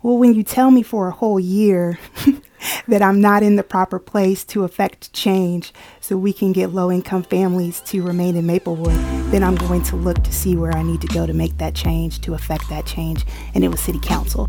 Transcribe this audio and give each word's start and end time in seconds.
Well, 0.00 0.16
when 0.16 0.32
you 0.34 0.44
tell 0.44 0.70
me 0.70 0.84
for 0.84 1.08
a 1.08 1.10
whole 1.10 1.40
year 1.40 1.98
that 2.88 3.02
I'm 3.02 3.20
not 3.20 3.42
in 3.42 3.56
the 3.56 3.64
proper 3.64 3.98
place 3.98 4.44
to 4.44 4.62
affect 4.62 5.12
change 5.12 5.72
so 6.00 6.16
we 6.16 6.32
can 6.32 6.52
get 6.52 6.70
low 6.72 6.92
income 6.92 7.24
families 7.24 7.80
to 7.86 8.00
remain 8.02 8.36
in 8.36 8.46
Maplewood, 8.46 8.94
then 9.32 9.42
I'm 9.42 9.56
going 9.56 9.82
to 9.84 9.96
look 9.96 10.22
to 10.22 10.32
see 10.32 10.56
where 10.56 10.72
I 10.76 10.84
need 10.84 11.00
to 11.00 11.08
go 11.08 11.26
to 11.26 11.32
make 11.32 11.58
that 11.58 11.74
change, 11.74 12.20
to 12.20 12.34
affect 12.34 12.68
that 12.68 12.86
change. 12.86 13.24
And 13.56 13.64
it 13.64 13.68
was 13.68 13.80
City 13.80 13.98
Council. 13.98 14.48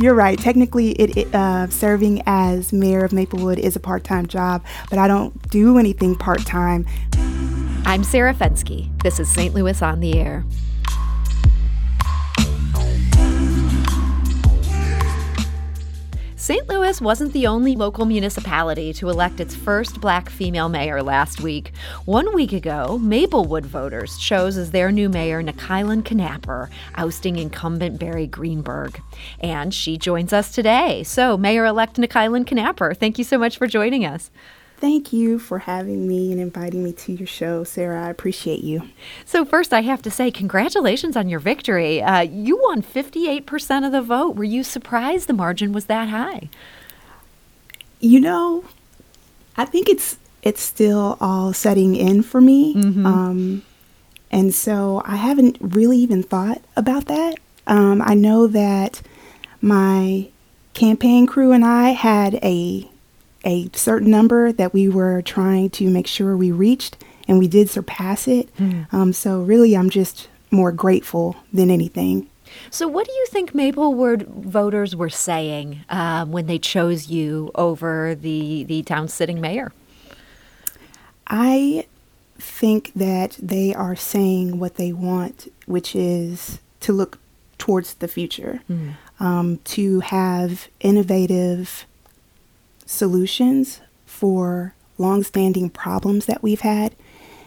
You're 0.00 0.14
right. 0.14 0.38
Technically, 0.38 0.90
it, 0.94 1.16
it 1.16 1.34
uh, 1.36 1.68
serving 1.68 2.24
as 2.26 2.72
mayor 2.72 3.04
of 3.04 3.12
Maplewood 3.12 3.60
is 3.60 3.76
a 3.76 3.80
part-time 3.80 4.26
job, 4.26 4.64
but 4.90 4.98
I 4.98 5.06
don't 5.06 5.40
do 5.50 5.78
anything 5.78 6.16
part-time. 6.16 6.84
I'm 7.88 8.02
Sarah 8.02 8.34
Fenske. 8.34 8.90
This 9.04 9.20
is 9.20 9.32
St. 9.32 9.54
Louis 9.54 9.80
on 9.80 10.00
the 10.00 10.18
Air. 10.18 10.44
St. 16.34 16.68
Louis 16.68 17.00
wasn't 17.00 17.32
the 17.32 17.46
only 17.46 17.76
local 17.76 18.04
municipality 18.04 18.92
to 18.94 19.08
elect 19.08 19.38
its 19.38 19.54
first 19.54 20.00
black 20.00 20.28
female 20.28 20.68
mayor 20.68 21.00
last 21.00 21.40
week. 21.40 21.72
One 22.06 22.34
week 22.34 22.52
ago, 22.52 22.98
Maplewood 22.98 23.66
voters 23.66 24.18
chose 24.18 24.56
as 24.56 24.72
their 24.72 24.90
new 24.90 25.08
mayor 25.08 25.40
Nikylan 25.40 26.02
Knapper, 26.02 26.68
ousting 26.96 27.36
incumbent 27.36 28.00
Barry 28.00 28.26
Greenberg. 28.26 29.00
And 29.38 29.72
she 29.72 29.96
joins 29.96 30.32
us 30.32 30.50
today. 30.50 31.04
So, 31.04 31.36
Mayor 31.36 31.64
elect 31.64 31.98
Nikylan 31.98 32.46
Knapper, 32.46 32.96
thank 32.96 33.16
you 33.16 33.24
so 33.24 33.38
much 33.38 33.56
for 33.56 33.68
joining 33.68 34.04
us. 34.04 34.32
Thank 34.78 35.10
you 35.10 35.38
for 35.38 35.60
having 35.60 36.06
me 36.06 36.32
and 36.32 36.40
inviting 36.40 36.84
me 36.84 36.92
to 36.92 37.12
your 37.12 37.26
show, 37.26 37.64
Sarah. 37.64 38.06
I 38.06 38.10
appreciate 38.10 38.62
you. 38.62 38.82
So, 39.24 39.44
first, 39.44 39.72
I 39.72 39.80
have 39.80 40.02
to 40.02 40.10
say, 40.10 40.30
congratulations 40.30 41.16
on 41.16 41.30
your 41.30 41.40
victory. 41.40 42.02
Uh, 42.02 42.20
you 42.20 42.58
won 42.58 42.82
58% 42.82 43.86
of 43.86 43.92
the 43.92 44.02
vote. 44.02 44.36
Were 44.36 44.44
you 44.44 44.62
surprised 44.62 45.28
the 45.28 45.32
margin 45.32 45.72
was 45.72 45.86
that 45.86 46.10
high? 46.10 46.50
You 48.00 48.20
know, 48.20 48.64
I 49.56 49.64
think 49.64 49.88
it's 49.88 50.18
it's 50.42 50.60
still 50.60 51.16
all 51.20 51.54
setting 51.54 51.96
in 51.96 52.22
for 52.22 52.40
me. 52.40 52.74
Mm-hmm. 52.74 53.06
Um, 53.06 53.62
and 54.30 54.54
so 54.54 55.02
I 55.04 55.16
haven't 55.16 55.56
really 55.60 55.96
even 55.98 56.22
thought 56.22 56.60
about 56.76 57.06
that. 57.06 57.36
Um, 57.66 58.02
I 58.04 58.14
know 58.14 58.46
that 58.46 59.00
my 59.60 60.28
campaign 60.74 61.26
crew 61.26 61.52
and 61.52 61.64
I 61.64 61.90
had 61.90 62.34
a 62.44 62.88
a 63.46 63.70
certain 63.72 64.10
number 64.10 64.52
that 64.52 64.74
we 64.74 64.88
were 64.88 65.22
trying 65.22 65.70
to 65.70 65.88
make 65.88 66.06
sure 66.06 66.36
we 66.36 66.50
reached, 66.50 67.02
and 67.28 67.38
we 67.38 67.48
did 67.48 67.70
surpass 67.70 68.28
it. 68.28 68.54
Mm. 68.56 68.92
Um, 68.92 69.12
so, 69.12 69.40
really, 69.40 69.76
I'm 69.76 69.88
just 69.88 70.28
more 70.50 70.72
grateful 70.72 71.36
than 71.52 71.70
anything. 71.70 72.28
So, 72.70 72.88
what 72.88 73.06
do 73.06 73.12
you 73.12 73.26
think 73.30 73.54
Maplewood 73.54 74.26
voters 74.26 74.96
were 74.96 75.08
saying 75.08 75.84
um, 75.88 76.32
when 76.32 76.46
they 76.46 76.58
chose 76.58 77.08
you 77.08 77.50
over 77.54 78.14
the 78.14 78.64
the 78.64 78.82
town's 78.82 79.14
sitting 79.14 79.40
mayor? 79.40 79.72
I 81.28 81.86
think 82.38 82.92
that 82.94 83.38
they 83.40 83.74
are 83.74 83.96
saying 83.96 84.58
what 84.58 84.76
they 84.76 84.92
want, 84.92 85.52
which 85.66 85.94
is 85.94 86.58
to 86.80 86.92
look 86.92 87.18
towards 87.58 87.94
the 87.94 88.08
future, 88.08 88.60
mm. 88.70 88.94
um, 89.18 89.58
to 89.64 90.00
have 90.00 90.68
innovative 90.80 91.86
solutions 92.86 93.80
for 94.06 94.74
longstanding 94.98 95.68
problems 95.68 96.26
that 96.26 96.42
we've 96.42 96.60
had. 96.60 96.94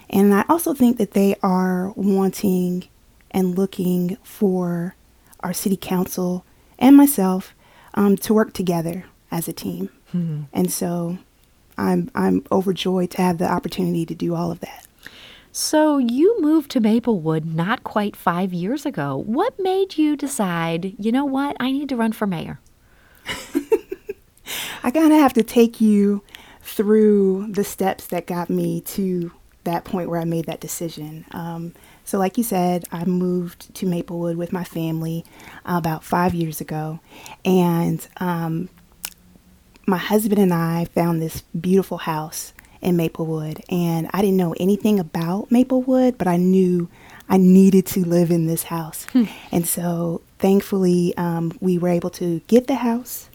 And 0.09 0.33
I 0.33 0.45
also 0.49 0.73
think 0.73 0.97
that 0.97 1.11
they 1.11 1.35
are 1.41 1.91
wanting 1.95 2.87
and 3.31 3.57
looking 3.57 4.17
for 4.23 4.95
our 5.41 5.53
city 5.53 5.77
council 5.77 6.45
and 6.77 6.95
myself 6.95 7.53
um, 7.93 8.15
to 8.17 8.33
work 8.33 8.53
together 8.53 9.05
as 9.31 9.47
a 9.47 9.53
team. 9.53 9.89
Mm-hmm. 10.13 10.43
And 10.53 10.71
so 10.71 11.17
I'm 11.77 12.11
I'm 12.13 12.43
overjoyed 12.51 13.11
to 13.11 13.21
have 13.21 13.37
the 13.37 13.49
opportunity 13.49 14.05
to 14.05 14.15
do 14.15 14.35
all 14.35 14.51
of 14.51 14.59
that. 14.59 14.85
So 15.51 15.97
you 15.97 16.39
moved 16.41 16.69
to 16.71 16.79
Maplewood 16.79 17.45
not 17.45 17.83
quite 17.83 18.15
five 18.15 18.53
years 18.53 18.85
ago. 18.85 19.17
What 19.17 19.59
made 19.59 19.97
you 19.97 20.15
decide, 20.15 20.93
you 20.99 21.11
know 21.11 21.25
what, 21.25 21.57
I 21.59 21.71
need 21.71 21.89
to 21.89 21.95
run 21.95 22.11
for 22.11 22.27
mayor? 22.27 22.59
I 24.89 24.91
kind 24.91 25.13
of 25.13 25.19
have 25.19 25.33
to 25.33 25.43
take 25.43 25.79
you 25.79 26.23
through 26.63 27.45
the 27.51 27.63
steps 27.63 28.07
that 28.07 28.25
got 28.25 28.49
me 28.49 28.81
to 28.81 29.31
that 29.65 29.85
point 29.85 30.09
where 30.09 30.19
I 30.19 30.25
made 30.25 30.45
that 30.47 30.59
decision. 30.59 31.25
Um, 31.29 31.75
so, 32.05 32.17
like 32.17 32.39
you 32.39 32.43
said, 32.43 32.85
I 32.91 33.05
moved 33.05 33.71
to 33.75 33.85
Maplewood 33.85 34.35
with 34.35 34.51
my 34.51 34.63
family 34.63 35.25
about 35.63 36.03
five 36.03 36.33
years 36.33 36.59
ago, 36.59 37.01
and 37.45 38.07
um, 38.17 38.67
my 39.85 39.97
husband 39.97 40.39
and 40.39 40.51
I 40.51 40.85
found 40.85 41.21
this 41.21 41.43
beautiful 41.61 41.99
house 41.99 42.53
in 42.81 42.97
Maplewood, 42.97 43.61
and 43.69 44.09
I 44.11 44.21
didn't 44.21 44.37
know 44.37 44.55
anything 44.59 44.99
about 44.99 45.51
Maplewood, 45.51 46.17
but 46.17 46.27
I 46.27 46.37
knew 46.37 46.89
I 47.29 47.37
needed 47.37 47.85
to 47.87 48.03
live 48.03 48.31
in 48.31 48.47
this 48.47 48.63
house, 48.63 49.05
hmm. 49.13 49.25
and 49.51 49.67
so 49.67 50.23
thankfully 50.39 51.15
um, 51.15 51.55
we 51.59 51.77
were 51.77 51.89
able 51.89 52.09
to 52.09 52.39
get 52.47 52.65
the 52.65 52.73
house 52.73 53.28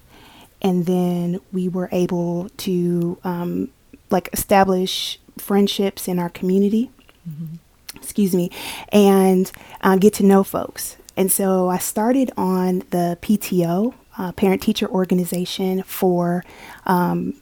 and 0.64 0.86
then 0.86 1.40
we 1.52 1.68
were 1.68 1.90
able 1.92 2.48
to 2.56 3.18
um, 3.22 3.68
like 4.10 4.30
establish 4.32 5.20
friendships 5.38 6.08
in 6.08 6.18
our 6.18 6.30
community. 6.30 6.90
Mm-hmm. 7.28 7.56
Excuse 7.94 8.34
me, 8.34 8.50
and 8.90 9.52
uh, 9.82 9.96
get 9.96 10.14
to 10.14 10.24
know 10.24 10.42
folks. 10.42 10.96
And 11.16 11.30
so 11.30 11.68
I 11.68 11.78
started 11.78 12.32
on 12.36 12.80
the 12.90 13.16
PTO, 13.22 13.94
uh, 14.18 14.32
parent 14.32 14.62
teacher 14.62 14.88
organization 14.88 15.82
for 15.84 16.44
um, 16.86 17.34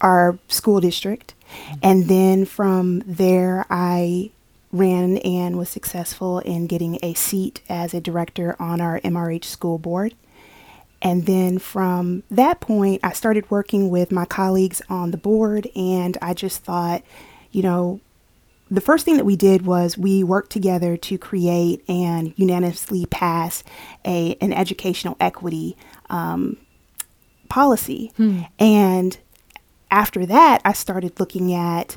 our 0.00 0.38
school 0.48 0.80
district. 0.80 1.34
Mm-hmm. 1.52 1.74
And 1.82 2.08
then 2.08 2.44
from 2.44 3.02
there, 3.06 3.66
I 3.70 4.30
ran 4.72 5.18
and 5.18 5.58
was 5.58 5.68
successful 5.68 6.40
in 6.40 6.66
getting 6.66 6.98
a 7.02 7.14
seat 7.14 7.60
as 7.68 7.94
a 7.94 8.00
director 8.00 8.56
on 8.58 8.80
our 8.80 9.00
MRH 9.00 9.44
school 9.44 9.78
board. 9.78 10.14
And 11.02 11.26
then 11.26 11.58
from 11.58 12.22
that 12.30 12.60
point, 12.60 13.00
I 13.02 13.12
started 13.12 13.50
working 13.50 13.88
with 13.88 14.12
my 14.12 14.24
colleagues 14.26 14.82
on 14.88 15.12
the 15.12 15.16
board, 15.16 15.68
and 15.74 16.18
I 16.20 16.34
just 16.34 16.62
thought, 16.62 17.02
you 17.50 17.62
know, 17.62 18.00
the 18.70 18.80
first 18.80 19.04
thing 19.04 19.16
that 19.16 19.24
we 19.24 19.34
did 19.34 19.66
was 19.66 19.98
we 19.98 20.22
worked 20.22 20.50
together 20.50 20.96
to 20.96 21.18
create 21.18 21.82
and 21.88 22.32
unanimously 22.36 23.06
pass 23.06 23.64
a 24.04 24.36
an 24.40 24.52
educational 24.52 25.16
equity 25.18 25.76
um, 26.08 26.56
policy. 27.48 28.12
Hmm. 28.16 28.42
And 28.58 29.18
after 29.90 30.24
that, 30.26 30.60
I 30.64 30.72
started 30.72 31.18
looking 31.18 31.52
at 31.52 31.96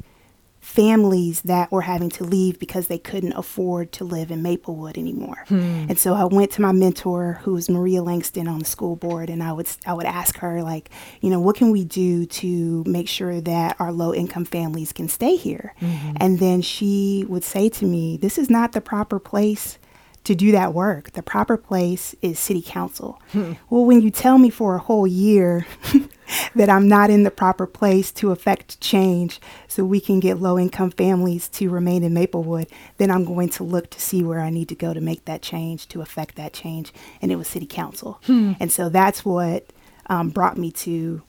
families 0.64 1.42
that 1.42 1.70
were 1.74 1.82
having 1.82 2.10
to 2.10 2.24
leave 2.24 2.58
because 2.58 2.88
they 2.88 2.98
couldn't 2.98 3.34
afford 3.34 3.92
to 3.92 4.06
live 4.06 4.32
in 4.32 4.42
Maplewood 4.42 4.98
anymore. 4.98 5.44
Hmm. 5.50 5.88
And 5.90 6.00
so 6.00 6.14
I 6.14 6.24
went 6.24 6.52
to 6.52 6.62
my 6.62 6.72
mentor, 6.72 7.40
who 7.44 7.52
was 7.54 7.70
Maria 7.70 8.02
Langston 8.02 8.48
on 8.48 8.60
the 8.60 8.66
school 8.66 8.96
board, 8.96 9.30
and 9.30 9.44
I 9.44 9.52
would 9.52 9.68
I 9.86 9.94
would 9.94 10.06
ask 10.06 10.38
her 10.38 10.64
like, 10.64 10.90
you 11.20 11.30
know, 11.30 11.42
what 11.42 11.58
can 11.58 11.72
we 11.72 11.84
do 11.84 12.26
to 12.26 12.84
make 12.88 13.10
sure 13.10 13.42
that 13.42 13.76
our 13.78 13.92
low 13.92 14.14
income 14.14 14.46
families 14.46 14.94
can 14.94 15.10
stay 15.10 15.36
here? 15.36 15.76
Mm-hmm. 15.82 16.14
And 16.22 16.40
then 16.40 16.62
she 16.62 17.26
would 17.28 17.44
say 17.44 17.68
to 17.68 17.86
me, 17.86 18.16
this 18.16 18.38
is 18.38 18.50
not 18.50 18.72
the 18.72 18.82
proper 18.82 19.20
place 19.20 19.78
to 20.24 20.36
do 20.36 20.52
that 20.52 20.74
work. 20.74 21.12
The 21.12 21.24
proper 21.24 21.58
place 21.58 22.16
is 22.22 22.40
city 22.40 22.62
council. 22.62 23.22
Hmm. 23.32 23.54
Well, 23.70 23.86
when 23.86 24.02
you 24.02 24.10
tell 24.10 24.38
me 24.38 24.50
for 24.50 24.76
a 24.76 24.80
whole 24.80 25.06
year 25.06 25.66
that 26.56 26.70
I'm 26.70 26.88
not 26.88 27.10
in 27.10 27.24
the 27.24 27.32
proper 27.32 27.68
place 27.68 28.12
to 28.14 28.32
affect 28.32 28.80
change 28.80 29.42
so 29.68 29.84
we 29.84 30.00
can 30.00 30.20
get 30.20 30.40
low 30.40 30.58
income 30.58 30.92
families 30.92 31.50
to 31.50 31.70
remain 31.70 32.04
in 32.04 32.14
Maplewood, 32.14 32.68
then 32.98 33.12
I'm 33.12 33.26
going 33.26 33.50
to 33.50 33.64
look 33.64 33.90
to 33.92 34.00
see 34.00 34.24
where 34.24 34.40
I 34.40 34.50
need 34.50 34.70
to 34.70 34.76
go 34.76 34.94
to 34.94 35.02
make 35.02 35.26
that 35.26 35.42
change, 35.42 35.88
to 35.90 36.02
affect 36.02 36.36
that 36.36 36.54
change. 36.54 36.94
And 37.22 37.32
it 37.32 37.36
was 37.36 37.48
city 37.48 37.68
council. 37.68 38.22
Hmm. 38.26 38.54
And 38.60 38.72
so 38.72 38.90
that's 38.90 39.26
what 39.26 39.72
um, 40.08 40.30
brought 40.30 40.58
me 40.58 40.72
to 40.72 41.22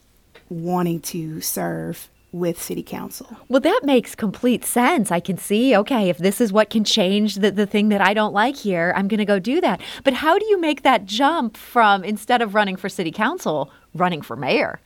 wanting 0.48 1.00
to 1.00 1.40
serve 1.40 2.08
with 2.34 2.60
city 2.60 2.82
council. 2.82 3.28
Well, 3.48 3.60
that 3.60 3.82
makes 3.84 4.16
complete 4.16 4.64
sense. 4.64 5.12
I 5.12 5.20
can 5.20 5.38
see, 5.38 5.76
okay, 5.76 6.08
if 6.08 6.18
this 6.18 6.40
is 6.40 6.52
what 6.52 6.68
can 6.68 6.82
change 6.82 7.36
the, 7.36 7.52
the 7.52 7.64
thing 7.64 7.90
that 7.90 8.00
I 8.00 8.12
don't 8.12 8.34
like 8.34 8.56
here, 8.56 8.92
I'm 8.96 9.06
going 9.06 9.18
to 9.18 9.24
go 9.24 9.38
do 9.38 9.60
that. 9.60 9.80
But 10.02 10.14
how 10.14 10.36
do 10.36 10.44
you 10.46 10.60
make 10.60 10.82
that 10.82 11.04
jump 11.04 11.56
from 11.56 12.02
instead 12.02 12.42
of 12.42 12.54
running 12.54 12.74
for 12.74 12.88
city 12.88 13.12
council, 13.12 13.70
running 13.94 14.20
for 14.20 14.34
mayor? 14.34 14.80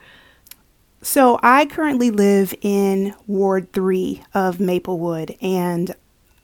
So 1.01 1.41
I 1.43 1.65
currently 1.65 2.11
live 2.11 2.55
in 2.61 3.15
Ward 3.27 3.73
3 3.73 4.23
of 4.35 4.61
Maplewood, 4.61 5.37
and 5.41 5.95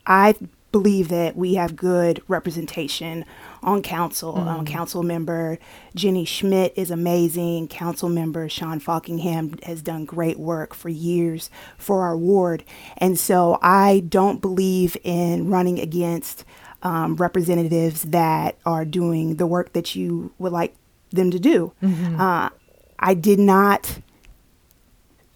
I 0.06 0.34
believe 0.74 1.08
that 1.08 1.36
we 1.36 1.54
have 1.54 1.76
good 1.76 2.20
representation 2.26 3.24
on 3.62 3.80
council. 3.80 4.34
Mm. 4.34 4.46
Um, 4.46 4.64
council 4.66 5.04
member 5.04 5.56
Jenny 5.94 6.24
Schmidt 6.24 6.72
is 6.74 6.90
amazing. 6.90 7.68
Council 7.68 8.08
member 8.08 8.48
Sean 8.48 8.80
Falkingham 8.80 9.62
has 9.62 9.82
done 9.82 10.04
great 10.04 10.36
work 10.36 10.74
for 10.74 10.88
years 10.88 11.48
for 11.78 12.02
our 12.02 12.16
ward. 12.16 12.64
And 12.96 13.16
so 13.16 13.56
I 13.62 14.02
don't 14.08 14.40
believe 14.40 14.96
in 15.04 15.48
running 15.48 15.78
against 15.78 16.44
um, 16.82 17.14
representatives 17.14 18.02
that 18.02 18.58
are 18.66 18.84
doing 18.84 19.36
the 19.36 19.46
work 19.46 19.74
that 19.74 19.94
you 19.94 20.32
would 20.40 20.50
like 20.50 20.74
them 21.10 21.30
to 21.30 21.38
do. 21.38 21.72
Mm-hmm. 21.84 22.20
Uh, 22.20 22.50
I 22.98 23.14
did 23.14 23.38
not 23.38 24.00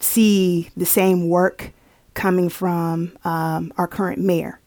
see 0.00 0.70
the 0.76 0.84
same 0.84 1.28
work 1.28 1.72
coming 2.14 2.48
from 2.48 3.16
um, 3.22 3.72
our 3.78 3.86
current 3.86 4.18
mayor. 4.18 4.58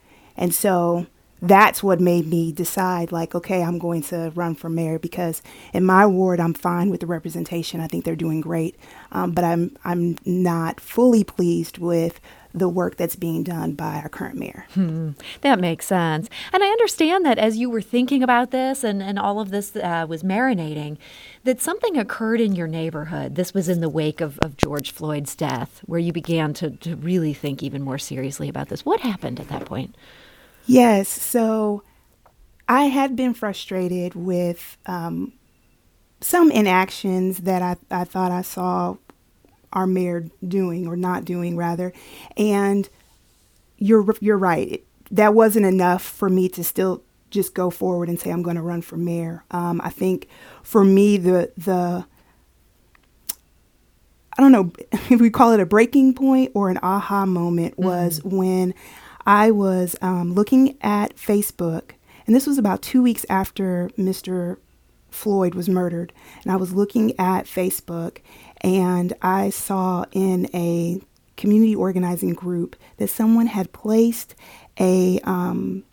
And 0.41 0.53
so 0.53 1.05
that's 1.41 1.81
what 1.81 1.99
made 1.99 2.27
me 2.27 2.51
decide 2.51 3.11
like 3.11 3.33
okay 3.33 3.63
i'm 3.63 3.79
going 3.79 4.03
to 4.03 4.31
run 4.35 4.53
for 4.53 4.69
mayor 4.69 4.99
because 4.99 5.41
in 5.73 5.83
my 5.83 6.05
ward 6.05 6.39
i'm 6.39 6.53
fine 6.53 6.91
with 6.91 6.99
the 6.99 7.07
representation 7.07 7.81
i 7.81 7.87
think 7.87 8.05
they're 8.05 8.15
doing 8.15 8.41
great 8.41 8.75
um, 9.11 9.31
but 9.31 9.43
i'm 9.43 9.75
i'm 9.83 10.15
not 10.23 10.79
fully 10.79 11.23
pleased 11.23 11.79
with 11.79 12.19
the 12.53 12.69
work 12.69 12.97
that's 12.97 13.15
being 13.15 13.43
done 13.43 13.73
by 13.73 13.95
our 13.95 14.09
current 14.09 14.37
mayor. 14.37 14.65
Hmm. 14.73 15.11
That 15.41 15.59
makes 15.59 15.85
sense. 15.85 16.29
And 16.51 16.63
I 16.63 16.67
understand 16.67 17.25
that 17.25 17.37
as 17.37 17.57
you 17.57 17.69
were 17.69 17.81
thinking 17.81 18.23
about 18.23 18.51
this 18.51 18.83
and, 18.83 19.01
and 19.01 19.17
all 19.17 19.39
of 19.39 19.51
this 19.51 19.75
uh, 19.75 20.05
was 20.07 20.23
marinating, 20.23 20.97
that 21.43 21.61
something 21.61 21.97
occurred 21.97 22.41
in 22.41 22.53
your 22.53 22.67
neighborhood. 22.67 23.35
This 23.35 23.53
was 23.53 23.69
in 23.69 23.81
the 23.81 23.89
wake 23.89 24.21
of, 24.21 24.37
of 24.39 24.57
George 24.57 24.91
Floyd's 24.91 25.35
death, 25.35 25.81
where 25.85 25.99
you 25.99 26.11
began 26.11 26.53
to, 26.55 26.71
to 26.71 26.95
really 26.95 27.33
think 27.33 27.63
even 27.63 27.81
more 27.81 27.97
seriously 27.97 28.49
about 28.49 28.67
this. 28.67 28.85
What 28.85 28.99
happened 28.99 29.39
at 29.39 29.47
that 29.49 29.65
point? 29.65 29.95
Yes. 30.71 31.09
So 31.09 31.83
I 32.67 32.85
had 32.85 33.15
been 33.15 33.33
frustrated 33.33 34.15
with 34.15 34.77
um, 34.85 35.33
some 36.21 36.49
inactions 36.51 37.39
that 37.39 37.61
I, 37.61 37.75
I 37.89 38.05
thought 38.05 38.31
I 38.31 38.41
saw 38.41 38.95
our 39.73 39.87
mayor 39.87 40.29
doing 40.47 40.87
or 40.87 40.95
not 40.95 41.25
doing 41.25 41.57
rather. 41.57 41.91
And 42.37 42.87
you're 43.77 44.15
you're 44.21 44.37
right. 44.37 44.71
It, 44.71 44.85
that 45.11 45.33
wasn't 45.33 45.65
enough 45.65 46.03
for 46.03 46.29
me 46.29 46.47
to 46.49 46.63
still 46.63 47.03
just 47.29 47.53
go 47.53 47.69
forward 47.69 48.07
and 48.07 48.19
say 48.19 48.29
I'm 48.29 48.43
going 48.43 48.55
to 48.55 48.61
run 48.61 48.81
for 48.81 48.95
mayor. 48.95 49.43
Um, 49.51 49.81
I 49.83 49.89
think 49.89 50.27
for 50.63 50.85
me 50.85 51.17
the 51.17 51.51
the 51.57 52.05
I 54.37 54.41
don't 54.41 54.51
know 54.51 54.71
if 55.09 55.19
we 55.21 55.29
call 55.29 55.51
it 55.51 55.59
a 55.59 55.65
breaking 55.65 56.13
point 56.13 56.51
or 56.53 56.69
an 56.69 56.79
aha 56.81 57.25
moment 57.25 57.77
was 57.77 58.19
mm-hmm. 58.19 58.37
when 58.37 58.73
I 59.25 59.51
was 59.51 59.95
um, 60.01 60.33
looking 60.33 60.77
at 60.81 61.15
Facebook, 61.15 61.91
and 62.25 62.35
this 62.35 62.47
was 62.47 62.57
about 62.57 62.81
two 62.81 63.01
weeks 63.01 63.25
after 63.29 63.89
Mr. 63.97 64.57
Floyd 65.09 65.53
was 65.53 65.69
murdered. 65.69 66.13
And 66.43 66.51
I 66.51 66.55
was 66.55 66.73
looking 66.73 67.17
at 67.19 67.45
Facebook, 67.45 68.19
and 68.61 69.13
I 69.21 69.49
saw 69.49 70.05
in 70.11 70.49
a 70.53 71.01
community 71.37 71.75
organizing 71.75 72.33
group 72.33 72.75
that 72.97 73.09
someone 73.09 73.47
had 73.47 73.73
placed 73.73 74.35
a 74.79 75.19
um, 75.23 75.83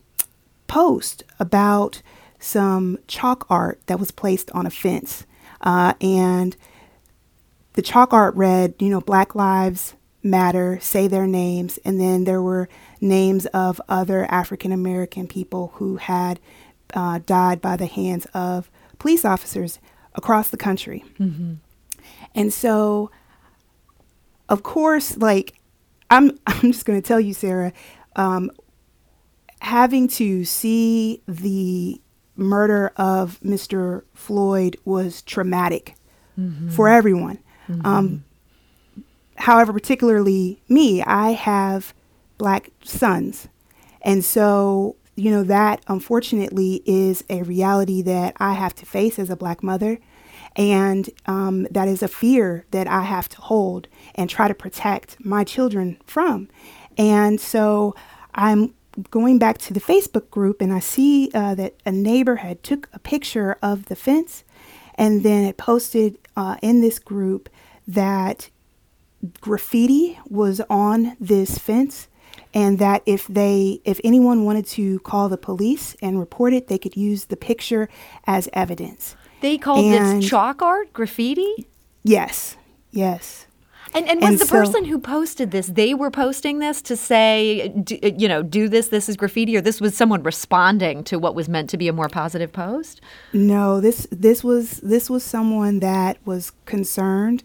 post 0.67 1.23
about 1.39 2.01
some 2.39 2.97
chalk 3.07 3.45
art 3.49 3.81
that 3.87 3.99
was 3.99 4.11
placed 4.11 4.49
on 4.51 4.65
a 4.65 4.69
fence. 4.69 5.25
Uh, 5.61 5.93
and 5.99 6.55
the 7.73 7.81
chalk 7.81 8.13
art 8.13 8.35
read, 8.35 8.73
you 8.79 8.89
know, 8.89 9.01
Black 9.01 9.35
Lives 9.35 9.95
Matter, 10.21 10.79
say 10.81 11.07
their 11.07 11.27
names. 11.27 11.79
And 11.85 11.99
then 11.99 12.25
there 12.25 12.41
were 12.41 12.67
names 12.99 13.45
of 13.47 13.81
other 13.87 14.25
African 14.25 14.71
American 14.71 15.27
people 15.27 15.71
who 15.75 15.97
had 15.97 16.39
uh, 16.93 17.19
died 17.25 17.61
by 17.61 17.77
the 17.77 17.85
hands 17.85 18.27
of 18.33 18.69
police 18.97 19.23
officers 19.23 19.79
across 20.15 20.49
the 20.49 20.57
country. 20.57 21.03
Mm-hmm. 21.19 21.53
And 22.35 22.53
so, 22.53 23.11
of 24.49 24.63
course, 24.63 25.17
like 25.17 25.59
I'm, 26.09 26.37
I'm 26.47 26.71
just 26.71 26.85
going 26.85 27.01
to 27.01 27.07
tell 27.07 27.19
you, 27.19 27.33
Sarah, 27.33 27.73
um, 28.15 28.51
having 29.61 30.07
to 30.07 30.43
see 30.45 31.21
the 31.27 32.01
murder 32.35 32.91
of 32.95 33.39
Mr. 33.41 34.03
Floyd 34.13 34.77
was 34.85 35.21
traumatic 35.21 35.95
mm-hmm. 36.39 36.69
for 36.69 36.87
everyone. 36.87 37.39
Mm-hmm. 37.67 37.85
Um, 37.85 38.23
however, 39.39 39.73
particularly 39.73 40.61
me, 40.67 41.01
I 41.01 41.31
have 41.31 41.93
black 42.37 42.69
sons. 42.83 43.47
And 44.01 44.23
so, 44.23 44.95
you 45.15 45.31
know, 45.31 45.43
that 45.43 45.81
unfortunately 45.87 46.81
is 46.85 47.23
a 47.29 47.43
reality 47.43 48.01
that 48.01 48.35
I 48.37 48.53
have 48.53 48.75
to 48.75 48.85
face 48.85 49.17
as 49.17 49.29
a 49.29 49.35
black 49.35 49.63
mother. 49.63 49.99
And 50.55 51.09
um, 51.25 51.67
that 51.71 51.87
is 51.87 52.03
a 52.03 52.07
fear 52.07 52.65
that 52.71 52.87
I 52.87 53.03
have 53.03 53.29
to 53.29 53.41
hold 53.41 53.87
and 54.15 54.29
try 54.29 54.47
to 54.47 54.53
protect 54.53 55.23
my 55.23 55.43
children 55.43 55.97
from. 56.05 56.49
And 56.97 57.39
so 57.39 57.95
I'm 58.35 58.73
going 59.09 59.39
back 59.39 59.57
to 59.59 59.73
the 59.73 59.79
Facebook 59.79 60.29
group 60.29 60.61
and 60.61 60.73
I 60.73 60.79
see 60.79 61.31
uh, 61.33 61.55
that 61.55 61.75
a 61.85 61.91
neighbor 61.91 62.37
had 62.37 62.63
took 62.63 62.89
a 62.91 62.99
picture 62.99 63.57
of 63.61 63.85
the 63.85 63.95
fence 63.95 64.43
and 64.95 65.23
then 65.23 65.45
it 65.45 65.55
posted 65.55 66.17
uh, 66.35 66.57
in 66.61 66.81
this 66.81 66.99
group 66.99 67.49
that 67.87 68.49
graffiti 69.41 70.19
was 70.27 70.61
on 70.69 71.15
this 71.19 71.57
fence 71.57 72.07
and 72.53 72.79
that 72.79 73.01
if 73.05 73.27
they 73.27 73.81
if 73.83 73.99
anyone 74.03 74.45
wanted 74.45 74.65
to 74.65 74.99
call 74.99 75.29
the 75.29 75.37
police 75.37 75.95
and 76.01 76.19
report 76.19 76.53
it 76.53 76.67
they 76.67 76.77
could 76.77 76.95
use 76.95 77.25
the 77.25 77.37
picture 77.37 77.89
as 78.25 78.49
evidence. 78.53 79.15
They 79.41 79.57
called 79.57 79.85
and 79.85 80.21
this 80.21 80.29
chalk 80.29 80.61
art 80.61 80.93
graffiti? 80.93 81.67
Yes 82.03 82.55
yes. 82.91 83.45
And, 83.95 84.07
and 84.07 84.21
was 84.21 84.29
and 84.29 84.39
the 84.39 84.45
so, 84.45 84.51
person 84.55 84.85
who 84.85 84.99
posted 84.99 85.49
this, 85.49 85.65
they 85.65 85.95
were 85.95 86.11
posting 86.11 86.59
this 86.59 86.79
to 86.83 86.95
say, 86.95 87.69
do, 87.69 87.97
you 88.03 88.27
know, 88.27 88.43
do 88.43 88.69
this, 88.69 88.89
this 88.89 89.09
is 89.09 89.17
graffiti, 89.17 89.57
or 89.57 89.61
this 89.61 89.81
was 89.81 89.97
someone 89.97 90.21
responding 90.21 91.03
to 91.05 91.17
what 91.17 91.33
was 91.33 91.49
meant 91.49 91.71
to 91.71 91.77
be 91.77 91.87
a 91.87 91.93
more 91.93 92.07
positive 92.07 92.53
post? 92.53 93.01
No, 93.33 93.81
this 93.81 94.07
this 94.11 94.43
was 94.43 94.77
this 94.81 95.09
was 95.09 95.23
someone 95.23 95.79
that 95.79 96.17
was 96.23 96.51
concerned 96.65 97.43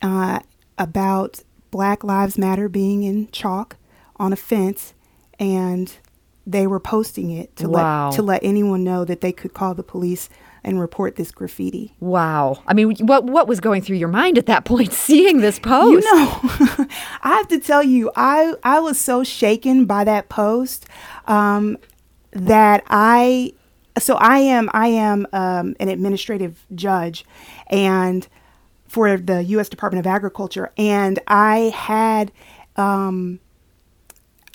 uh, 0.00 0.40
about 0.80 1.42
Black 1.70 2.02
Lives 2.02 2.36
Matter 2.36 2.68
being 2.68 3.04
in 3.04 3.30
chalk 3.30 3.76
on 4.16 4.32
a 4.32 4.36
fence 4.36 4.94
and 5.38 5.96
they 6.46 6.66
were 6.66 6.80
posting 6.80 7.30
it 7.30 7.54
to 7.56 7.68
wow. 7.68 8.08
let 8.08 8.16
to 8.16 8.22
let 8.22 8.42
anyone 8.42 8.82
know 8.82 9.04
that 9.04 9.20
they 9.20 9.30
could 9.30 9.54
call 9.54 9.74
the 9.74 9.82
police 9.82 10.28
and 10.64 10.80
report 10.80 11.16
this 11.16 11.30
graffiti. 11.30 11.94
Wow. 12.00 12.62
I 12.66 12.74
mean, 12.74 12.96
what 13.00 13.24
what 13.24 13.46
was 13.46 13.60
going 13.60 13.82
through 13.82 13.98
your 13.98 14.08
mind 14.08 14.38
at 14.38 14.46
that 14.46 14.64
point 14.64 14.92
seeing 15.06 15.40
this 15.40 15.58
post? 15.58 16.04
You 16.04 16.14
know, 16.16 16.40
I 17.22 17.36
have 17.36 17.48
to 17.48 17.60
tell 17.60 17.82
you, 17.82 18.10
I 18.16 18.54
I 18.64 18.80
was 18.80 18.98
so 18.98 19.22
shaken 19.22 19.84
by 19.84 20.04
that 20.04 20.28
post 20.28 20.86
um, 21.26 21.78
that 22.32 22.84
I 22.88 23.52
so 23.98 24.16
I 24.16 24.38
am 24.38 24.70
I 24.72 24.88
am 24.88 25.26
um, 25.32 25.76
an 25.78 25.88
administrative 25.88 26.64
judge 26.74 27.24
and 27.68 28.26
for 28.90 29.16
the 29.16 29.44
U.S. 29.44 29.68
Department 29.68 30.04
of 30.04 30.10
Agriculture, 30.10 30.72
and 30.76 31.20
I 31.28 31.72
had 31.76 32.32
um, 32.74 33.38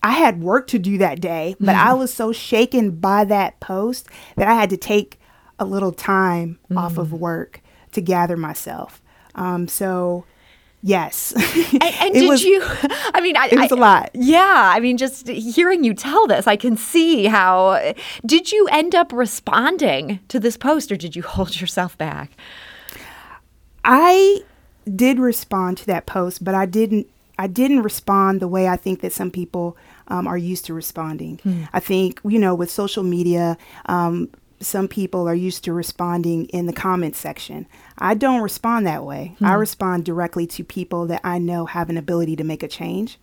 I 0.03 0.11
had 0.11 0.41
work 0.41 0.67
to 0.67 0.77
do 0.77 0.97
that 0.97 1.21
day, 1.21 1.55
but 1.57 1.69
mm-hmm. 1.69 1.87
I 1.87 1.93
was 1.93 2.13
so 2.13 2.33
shaken 2.33 2.91
by 2.91 3.23
that 3.23 3.61
post 3.61 4.09
that 4.35 4.49
I 4.49 4.53
had 4.55 4.69
to 4.71 4.77
take 4.77 5.21
a 5.57 5.63
little 5.63 5.93
time 5.93 6.59
mm-hmm. 6.65 6.77
off 6.77 6.97
of 6.97 7.07
mm. 7.07 7.19
work 7.19 7.61
to 7.93 8.01
gather 8.01 8.35
myself. 8.35 9.01
Um, 9.35 9.69
so, 9.69 10.25
yes. 10.83 11.31
And, 11.71 11.81
and 11.81 12.13
did 12.13 12.27
was, 12.27 12.43
you? 12.43 12.61
I 12.61 13.21
mean, 13.21 13.37
I, 13.37 13.47
it 13.47 13.57
was 13.57 13.71
I, 13.71 13.75
a 13.75 13.79
lot. 13.79 14.09
Yeah, 14.13 14.71
I 14.75 14.81
mean, 14.81 14.97
just 14.97 15.29
hearing 15.29 15.85
you 15.85 15.93
tell 15.93 16.27
this, 16.27 16.45
I 16.45 16.57
can 16.57 16.75
see 16.75 17.27
how. 17.27 17.93
Did 18.25 18.51
you 18.51 18.67
end 18.69 18.95
up 18.95 19.13
responding 19.13 20.19
to 20.27 20.41
this 20.41 20.57
post, 20.57 20.91
or 20.91 20.97
did 20.97 21.15
you 21.15 21.23
hold 21.23 21.61
yourself 21.61 21.97
back? 21.97 22.31
I 23.85 24.41
did 24.93 25.19
respond 25.19 25.77
to 25.77 25.85
that 25.85 26.05
post, 26.05 26.43
but 26.43 26.53
I 26.55 26.65
didn't. 26.65 27.07
I 27.37 27.47
didn't 27.47 27.81
respond 27.81 28.39
the 28.39 28.47
way 28.47 28.69
I 28.69 28.77
think 28.77 29.01
that 29.01 29.11
some 29.11 29.29
people 29.29 29.75
um, 30.07 30.25
are 30.25 30.37
used 30.37 30.63
to 30.67 30.73
responding. 30.73 31.37
Mm. 31.43 31.67
I 31.73 31.81
think, 31.81 32.21
you 32.23 32.39
know, 32.39 32.55
with 32.55 32.71
social 32.71 33.03
media, 33.03 33.57
um, 33.87 34.29
some 34.61 34.87
people 34.87 35.27
are 35.27 35.35
used 35.35 35.65
to 35.65 35.73
responding 35.73 36.45
in 36.45 36.65
the 36.65 36.71
comment 36.71 37.13
section. 37.13 37.67
I 37.97 38.13
don't 38.13 38.41
respond 38.41 38.87
that 38.87 39.03
way. 39.03 39.35
Mm. 39.41 39.47
I 39.47 39.55
respond 39.55 40.05
directly 40.05 40.47
to 40.47 40.63
people 40.63 41.07
that 41.07 41.19
I 41.25 41.37
know 41.37 41.65
have 41.65 41.89
an 41.89 41.97
ability 41.97 42.37
to 42.37 42.45
make 42.45 42.63
a 42.63 42.69
change. 42.69 43.19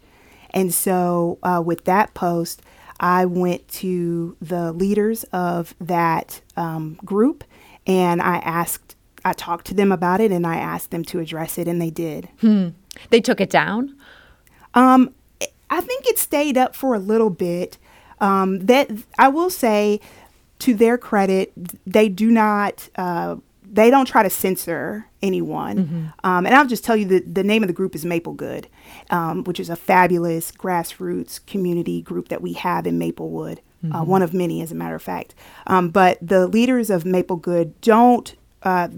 And 0.50 0.74
so 0.74 1.38
uh, 1.42 1.62
with 1.64 1.86
that 1.86 2.12
post, 2.12 2.60
I 3.00 3.24
went 3.24 3.66
to 3.68 4.36
the 4.42 4.72
leaders 4.72 5.24
of 5.32 5.74
that 5.80 6.42
um, 6.54 6.98
group 7.02 7.44
and 7.86 8.20
I 8.20 8.36
asked, 8.36 8.94
I 9.24 9.32
talked 9.32 9.66
to 9.68 9.74
them 9.74 9.92
about 9.92 10.20
it 10.20 10.32
and 10.32 10.46
I 10.46 10.56
asked 10.56 10.90
them 10.90 11.04
to 11.04 11.20
address 11.20 11.58
it, 11.58 11.68
and 11.68 11.80
they 11.80 11.90
did. 11.90 12.28
Hmm. 12.40 12.68
They 13.10 13.20
took 13.20 13.40
it 13.40 13.50
down? 13.50 13.96
Um, 14.74 15.14
I 15.70 15.80
think 15.80 16.06
it 16.06 16.18
stayed 16.18 16.56
up 16.58 16.74
for 16.74 16.94
a 16.94 16.98
little 16.98 17.30
bit. 17.30 17.78
Um, 18.20 18.66
that 18.66 18.90
I 19.18 19.28
will 19.28 19.50
say, 19.50 20.00
to 20.60 20.74
their 20.74 20.96
credit, 20.96 21.52
they 21.86 22.08
do 22.08 22.30
not. 22.30 22.88
Uh, 22.94 23.36
they 23.64 23.90
don't 23.90 24.04
try 24.04 24.22
to 24.22 24.30
censor 24.30 25.08
anyone. 25.22 25.78
Mm-hmm. 25.78 26.06
Um, 26.24 26.46
and 26.46 26.54
I'll 26.54 26.66
just 26.66 26.84
tell 26.84 26.94
you 26.94 27.06
that 27.06 27.34
the 27.34 27.42
name 27.42 27.62
of 27.62 27.68
the 27.68 27.72
group 27.72 27.94
is 27.94 28.04
Maplegood, 28.04 28.66
um, 29.08 29.44
which 29.44 29.58
is 29.58 29.70
a 29.70 29.76
fabulous 29.76 30.52
grassroots 30.52 31.44
community 31.46 32.02
group 32.02 32.28
that 32.28 32.42
we 32.42 32.52
have 32.52 32.86
in 32.86 32.98
Maplewood, 32.98 33.58
uh, 33.58 33.86
mm-hmm. 33.86 33.96
uh, 33.96 34.04
one 34.04 34.20
of 34.20 34.34
many, 34.34 34.60
as 34.60 34.70
a 34.70 34.74
matter 34.74 34.94
of 34.94 35.02
fact. 35.02 35.34
Um, 35.66 35.88
but 35.88 36.18
the 36.20 36.46
leaders 36.46 36.90
of 36.90 37.06
Maple 37.06 37.36
Good 37.36 37.80
don't 37.80 38.34
uh, 38.62 38.88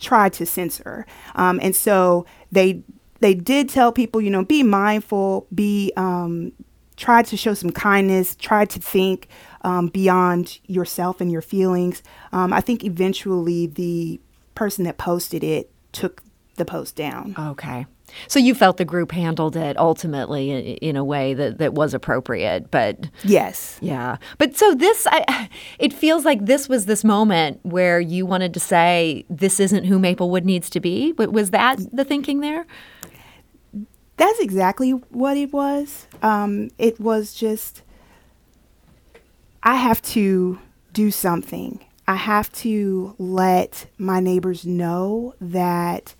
try 0.00 0.28
to 0.30 0.46
censor. 0.46 1.06
Um, 1.34 1.58
and 1.62 1.74
so 1.74 2.26
they 2.52 2.82
they 3.20 3.34
did 3.34 3.68
tell 3.68 3.92
people, 3.92 4.20
you 4.20 4.30
know, 4.30 4.44
be 4.44 4.62
mindful, 4.62 5.46
be 5.54 5.92
um, 5.96 6.52
try 6.96 7.22
to 7.22 7.36
show 7.36 7.54
some 7.54 7.70
kindness, 7.70 8.36
try 8.36 8.64
to 8.64 8.78
think 8.78 9.28
um, 9.62 9.88
beyond 9.88 10.58
yourself 10.66 11.20
and 11.20 11.32
your 11.32 11.42
feelings. 11.42 12.02
Um, 12.32 12.52
I 12.52 12.60
think 12.60 12.84
eventually 12.84 13.66
the 13.66 14.20
person 14.54 14.84
that 14.84 14.98
posted 14.98 15.42
it 15.42 15.70
took 15.92 16.22
the 16.56 16.64
post 16.64 16.96
down. 16.96 17.34
Okay. 17.38 17.86
So 18.28 18.38
you 18.38 18.54
felt 18.54 18.76
the 18.76 18.84
group 18.84 19.12
handled 19.12 19.56
it 19.56 19.76
ultimately 19.78 20.74
in 20.74 20.96
a 20.96 21.04
way 21.04 21.34
that, 21.34 21.58
that 21.58 21.74
was 21.74 21.94
appropriate, 21.94 22.70
but 22.70 23.08
yes, 23.22 23.78
yeah. 23.80 24.16
But 24.38 24.56
so 24.56 24.74
this, 24.74 25.06
I, 25.10 25.48
it 25.78 25.92
feels 25.92 26.24
like 26.24 26.46
this 26.46 26.68
was 26.68 26.86
this 26.86 27.04
moment 27.04 27.60
where 27.62 28.00
you 28.00 28.26
wanted 28.26 28.54
to 28.54 28.60
say 28.60 29.24
this 29.28 29.60
isn't 29.60 29.84
who 29.84 29.98
Maplewood 29.98 30.44
needs 30.44 30.70
to 30.70 30.80
be. 30.80 31.12
Was 31.12 31.50
that 31.50 31.78
the 31.92 32.04
thinking 32.04 32.40
there? 32.40 32.66
That's 34.16 34.38
exactly 34.38 34.90
what 34.90 35.36
it 35.36 35.52
was. 35.52 36.06
Um, 36.22 36.70
it 36.78 37.00
was 37.00 37.34
just 37.34 37.82
I 39.62 39.76
have 39.76 40.02
to 40.02 40.58
do 40.92 41.10
something. 41.10 41.84
I 42.06 42.16
have 42.16 42.52
to 42.52 43.14
let 43.18 43.86
my 43.96 44.20
neighbors 44.20 44.66
know 44.66 45.34
that 45.40 46.14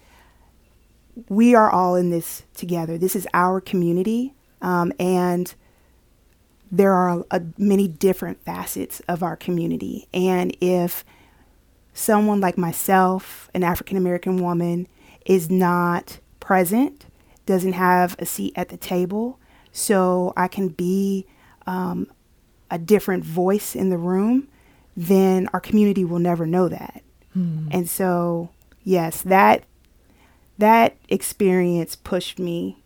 we 1.28 1.54
are 1.54 1.70
all 1.70 1.94
in 1.94 2.10
this 2.10 2.44
together. 2.54 2.98
This 2.98 3.16
is 3.16 3.26
our 3.34 3.60
community, 3.60 4.34
um, 4.60 4.92
and 4.98 5.54
there 6.70 6.92
are 6.92 7.24
a, 7.30 7.42
many 7.56 7.86
different 7.86 8.42
facets 8.42 9.00
of 9.08 9.22
our 9.22 9.36
community. 9.36 10.08
And 10.12 10.56
if 10.60 11.04
someone 11.92 12.40
like 12.40 12.58
myself, 12.58 13.48
an 13.54 13.62
African 13.62 13.96
American 13.96 14.38
woman, 14.38 14.88
is 15.24 15.50
not 15.50 16.18
present, 16.40 17.06
doesn't 17.46 17.74
have 17.74 18.16
a 18.18 18.26
seat 18.26 18.52
at 18.56 18.68
the 18.68 18.76
table, 18.76 19.38
so 19.72 20.32
I 20.36 20.48
can 20.48 20.68
be 20.68 21.26
um, 21.66 22.08
a 22.70 22.78
different 22.78 23.24
voice 23.24 23.74
in 23.74 23.90
the 23.90 23.98
room, 23.98 24.48
then 24.96 25.48
our 25.52 25.60
community 25.60 26.04
will 26.04 26.18
never 26.18 26.46
know 26.46 26.68
that. 26.68 27.02
Hmm. 27.32 27.68
And 27.70 27.88
so, 27.88 28.50
yes, 28.82 29.22
that 29.22 29.64
that 30.58 30.96
experience 31.08 31.96
pushed 31.96 32.38
me. 32.38 32.78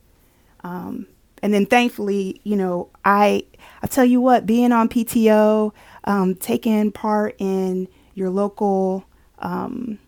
Um, 0.65 1.07
and 1.43 1.55
then 1.55 1.67
thankfully, 1.67 2.41
you 2.45 2.57
know, 2.57 2.91
I 3.05 3.45
I 3.83 3.87
tell 3.87 4.05
you 4.05 4.21
what, 4.21 4.47
being 4.47 4.73
on 4.73 4.89
PTO, 4.89 5.73
um, 6.05 6.35
taking 6.35 6.91
part 6.91 7.37
in 7.39 7.89
your 8.15 8.31
local 8.31 9.05
um, 9.39 9.99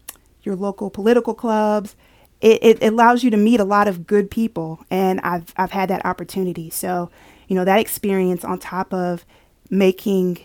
your 0.43 0.57
local 0.57 0.90
political 0.90 1.35
clubs, 1.35 1.95
it, 2.40 2.62
it 2.62 2.83
allows 2.83 3.23
you 3.23 3.31
to 3.31 3.37
meet 3.37 3.61
a 3.61 3.64
lot 3.64 3.87
of 3.87 4.07
good 4.07 4.31
people, 4.31 4.85
and 4.90 5.21
I've 5.21 5.52
I've 5.57 5.73
had 5.73 5.90
that 5.90 6.05
opportunity. 6.05 6.71
So, 6.71 7.11
you 7.49 7.55
know, 7.55 7.64
that 7.64 7.81
experience 7.81 8.45
on 8.45 8.59
top 8.59 8.93
of 8.93 9.25
making 9.69 10.38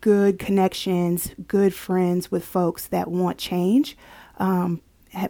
good 0.00 0.38
connections, 0.38 1.34
good 1.46 1.74
friends 1.74 2.30
with 2.30 2.44
folks 2.44 2.86
that 2.88 3.08
want 3.08 3.38
change, 3.38 3.96
um, 4.38 4.80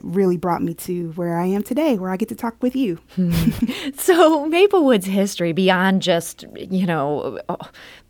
really 0.03 0.37
brought 0.37 0.63
me 0.63 0.75
to 0.75 1.11
where 1.13 1.39
I 1.39 1.47
am 1.47 1.63
today, 1.63 1.99
where 1.99 2.11
I 2.11 2.17
get 2.17 2.29
to 2.29 2.35
talk 2.35 2.63
with 2.63 2.77
you. 2.77 2.99
Hmm. 3.17 3.33
so, 3.97 4.47
Maplewood's 4.47 5.07
history, 5.07 5.53
beyond 5.53 6.03
just, 6.03 6.45
you 6.57 6.87
know, 6.87 7.41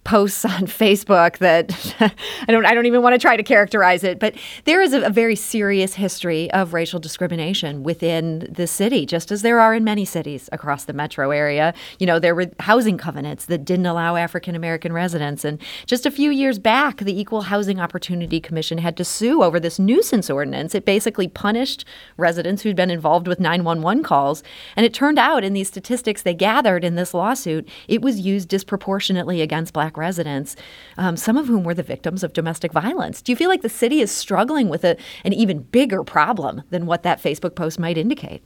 posts 0.05 0.45
on 0.45 0.63
Facebook 0.63 1.39
that 1.39 1.95
I 2.49 2.53
don't 2.53 2.67
I 2.67 2.75
don't 2.75 2.87
even 2.87 3.03
want 3.03 3.15
to 3.15 3.19
try 3.19 3.37
to 3.37 3.43
characterize 3.43 4.05
it, 4.05 4.19
but 4.19 4.35
there 4.65 4.83
is 4.83 4.93
a, 4.93 5.03
a, 5.03 5.11
very 5.11 5.37
serious 5.37 5.95
history 5.95 6.51
of 6.53 6.73
racial 6.73 6.99
discrimination 6.99 7.83
within 7.83 8.49
the 8.51 8.67
city, 8.67 9.07
just 9.07 9.31
as 9.31 9.43
there 9.43 9.61
are 9.61 9.75
in 9.75 9.85
many 9.85 10.05
cities 10.05 10.49
across 10.53 10.85
the 10.85 10.93
metro 10.93 11.31
area. 11.31 11.75
You 11.99 12.07
know, 12.07 12.19
there 12.19 12.35
were 12.35 12.47
housing 12.61 12.99
covenants 12.99 13.47
that 13.47 13.65
didn't 13.65 13.87
allow 13.87 14.17
African 14.17 14.55
American 14.55 14.93
residents, 14.93 15.45
and 15.45 15.61
just 15.87 16.07
a 16.07 16.11
few 16.11 16.31
years 16.31 16.59
back, 16.59 16.99
the 16.99 17.19
Equal 17.19 17.43
Housing 17.43 17.79
Opportunity 17.79 18.41
Commission 18.41 18.79
had 18.79 18.97
to 18.97 19.05
sue 19.05 19.43
over 19.43 19.61
this 19.61 19.79
nuisance 19.79 20.31
ordinance. 20.31 20.75
It 20.75 20.85
basically 20.85 21.29
punished 21.29 21.85
residents 22.17 22.63
who'd 22.63 22.77
been 22.77 22.91
involved 22.91 23.29
with 23.29 23.41
911 23.41 24.03
calls, 24.03 24.43
and 24.77 24.85
it 24.85 24.95
turned 24.95 25.19
out 25.19 25.45
in 25.45 25.53
these 25.53 25.69
statistics 25.69 26.23
they 26.23 26.35
gathered 26.35 26.85
in 26.85 26.95
this 26.95 27.15
lawsuit, 27.15 27.69
it 27.89 28.03
was 28.03 28.21
used 28.21 28.49
disproportionately 28.49 29.41
against 29.41 29.73
black 29.73 29.92
black 29.93 29.97
residents, 29.97 30.57
um, 30.97 31.17
some 31.17 31.37
of 31.37 31.47
whom 31.47 31.65
were 31.65 31.75
the 31.75 31.83
victims 31.83 32.23
of 32.23 32.33
domestic 32.33 32.73
violence. 32.73 33.23
Do 33.23 33.33
you 33.33 33.37
feel 33.37 33.49
like 33.49 33.63
the 33.63 33.69
city 33.69 34.01
is 34.01 34.11
struggling 34.11 34.69
with 34.69 34.85
a, 34.85 34.97
an 35.25 35.33
even 35.33 35.63
bigger 35.63 36.03
problem 36.05 36.63
than 36.71 36.87
what 36.87 37.03
that 37.03 37.23
Facebook 37.23 37.55
post 37.55 37.79
might 37.79 37.99
indicate? 37.99 38.43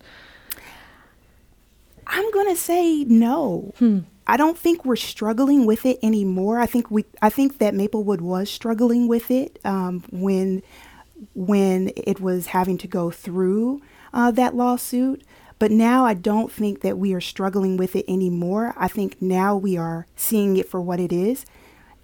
I'm 2.07 2.31
going 2.31 2.49
to 2.49 2.57
say 2.57 3.05
no. 3.05 3.73
Hmm. 3.79 4.01
I 4.29 4.37
don't 4.37 4.59
think 4.59 4.85
we're 4.85 4.97
struggling 4.97 5.67
with 5.67 5.87
it 5.87 5.99
anymore. 6.03 6.59
I 6.61 6.67
think 6.67 6.91
we 6.91 7.05
I 7.23 7.31
think 7.31 7.59
that 7.59 7.75
Maplewood 7.75 8.21
was 8.21 8.51
struggling 8.51 9.07
with 9.07 9.31
it 9.31 9.61
um, 9.65 10.03
when 10.11 10.63
when 11.35 11.93
it 11.97 12.21
was 12.21 12.47
having 12.47 12.77
to 12.79 12.89
go 12.89 13.11
through 13.11 13.83
uh, 14.13 14.33
that 14.33 14.57
lawsuit. 14.57 15.23
But 15.59 15.71
now 15.71 16.05
I 16.05 16.15
don't 16.15 16.53
think 16.53 16.83
that 16.83 16.99
we 16.99 17.15
are 17.15 17.21
struggling 17.21 17.77
with 17.77 17.97
it 17.97 18.05
anymore. 18.09 18.75
I 18.77 18.89
think 18.89 19.21
now 19.23 19.57
we 19.57 19.77
are 19.77 20.07
seeing 20.15 20.57
it 20.57 20.69
for 20.69 20.81
what 20.81 21.01
it 21.01 21.13
is 21.13 21.47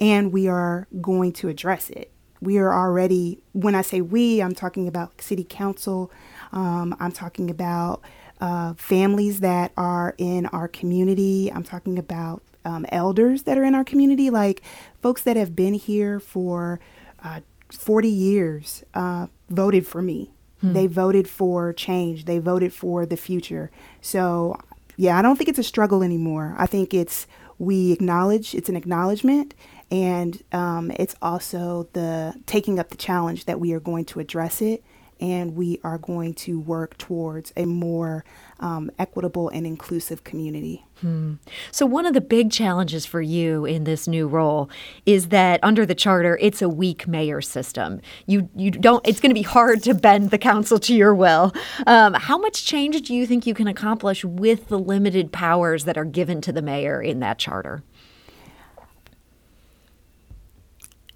and 0.00 0.32
we 0.32 0.48
are 0.48 0.88
going 1.00 1.32
to 1.34 1.48
address 1.48 1.90
it. 1.90 2.10
We 2.40 2.58
are 2.58 2.74
already, 2.74 3.38
when 3.52 3.74
I 3.74 3.82
say 3.82 4.00
we, 4.00 4.40
I'm 4.40 4.54
talking 4.54 4.88
about 4.88 5.20
city 5.20 5.46
council, 5.48 6.10
um, 6.50 6.96
I'm 6.98 7.12
talking 7.12 7.50
about 7.50 8.02
uh, 8.40 8.74
families 8.74 9.40
that 9.40 9.70
are 9.76 10.16
in 10.18 10.46
our 10.46 10.66
community, 10.66 11.52
I'm 11.54 11.62
talking 11.62 11.98
about 11.98 12.42
um, 12.64 12.84
elders 12.88 13.44
that 13.44 13.58
are 13.58 13.64
in 13.64 13.74
our 13.74 13.84
community, 13.84 14.30
like 14.30 14.62
folks 15.00 15.22
that 15.22 15.36
have 15.36 15.54
been 15.54 15.74
here 15.74 16.18
for 16.18 16.80
uh, 17.22 17.40
40 17.70 18.08
years, 18.08 18.82
uh, 18.94 19.28
voted 19.48 19.86
for 19.86 20.02
me. 20.02 20.32
Hmm. 20.62 20.72
They 20.72 20.86
voted 20.86 21.28
for 21.28 21.72
change. 21.74 22.24
They 22.24 22.38
voted 22.38 22.72
for 22.72 23.04
the 23.04 23.16
future. 23.16 23.70
So, 24.00 24.56
yeah, 24.96 25.18
I 25.18 25.22
don't 25.22 25.36
think 25.36 25.48
it's 25.48 25.58
a 25.58 25.64
struggle 25.64 26.02
anymore. 26.02 26.54
I 26.56 26.66
think 26.66 26.94
it's 26.94 27.26
we 27.58 27.92
acknowledge 27.92 28.54
it's 28.54 28.68
an 28.68 28.76
acknowledgement, 28.76 29.54
and 29.90 30.42
um, 30.52 30.90
it's 30.92 31.14
also 31.20 31.88
the 31.92 32.34
taking 32.46 32.78
up 32.78 32.88
the 32.88 32.96
challenge 32.96 33.44
that 33.44 33.60
we 33.60 33.72
are 33.72 33.80
going 33.80 34.04
to 34.06 34.20
address 34.20 34.62
it 34.62 34.82
and 35.22 35.54
we 35.54 35.78
are 35.84 35.98
going 35.98 36.34
to 36.34 36.58
work 36.58 36.98
towards 36.98 37.52
a 37.56 37.64
more 37.64 38.24
um, 38.58 38.90
equitable 38.98 39.48
and 39.50 39.64
inclusive 39.64 40.24
community. 40.24 40.84
Hmm. 41.00 41.34
So, 41.70 41.86
one 41.86 42.06
of 42.06 42.12
the 42.12 42.20
big 42.20 42.50
challenges 42.50 43.06
for 43.06 43.22
you 43.22 43.64
in 43.64 43.84
this 43.84 44.08
new 44.08 44.26
role 44.26 44.68
is 45.06 45.28
that 45.28 45.60
under 45.62 45.86
the 45.86 45.94
charter, 45.94 46.36
it's 46.40 46.60
a 46.60 46.68
weak 46.68 47.06
mayor 47.06 47.40
system. 47.40 48.00
You 48.26 48.50
you 48.56 48.72
don't. 48.72 49.06
It's 49.06 49.20
going 49.20 49.30
to 49.30 49.34
be 49.34 49.42
hard 49.42 49.84
to 49.84 49.94
bend 49.94 50.30
the 50.30 50.38
council 50.38 50.80
to 50.80 50.94
your 50.94 51.14
will. 51.14 51.52
Um, 51.86 52.14
how 52.14 52.36
much 52.36 52.66
change 52.66 53.00
do 53.02 53.14
you 53.14 53.24
think 53.24 53.46
you 53.46 53.54
can 53.54 53.68
accomplish 53.68 54.24
with 54.24 54.68
the 54.68 54.78
limited 54.78 55.32
powers 55.32 55.84
that 55.84 55.96
are 55.96 56.04
given 56.04 56.40
to 56.40 56.52
the 56.52 56.62
mayor 56.62 57.00
in 57.00 57.20
that 57.20 57.38
charter? 57.38 57.84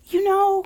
You 0.09 0.23
know, 0.23 0.65